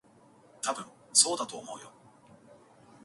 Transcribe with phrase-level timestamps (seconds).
[0.63, 1.91] たぶん、そうだと思うよ。